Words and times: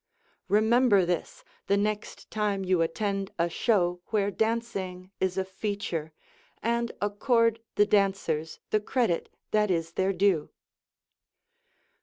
Remember 0.47 1.05
this, 1.05 1.43
the 1.67 1.77
next 1.77 2.31
time 2.31 2.65
you 2.65 2.81
attend 2.81 3.29
a 3.37 3.47
show 3.51 4.01
where 4.07 4.31
dancing 4.31 5.11
is 5.19 5.37
a 5.37 5.45
feature, 5.45 6.11
and 6.63 6.91
accord 6.99 7.59
the 7.75 7.85
dancers 7.85 8.59
the 8.71 8.79
credit 8.79 9.29
that 9.51 9.69
is 9.69 9.91
their 9.91 10.11
due. 10.11 10.49